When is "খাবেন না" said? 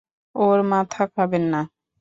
1.13-1.61